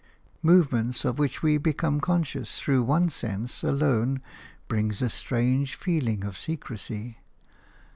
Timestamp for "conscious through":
2.01-2.81